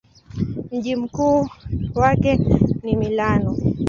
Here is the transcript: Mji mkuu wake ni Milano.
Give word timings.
Mji 0.71 0.95
mkuu 0.95 1.49
wake 1.95 2.39
ni 2.83 2.95
Milano. 2.95 3.57